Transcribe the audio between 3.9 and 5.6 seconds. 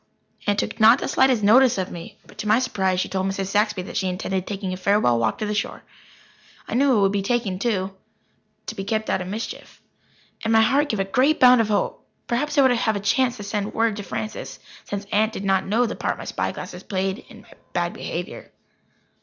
she intended taking a farewell walk to the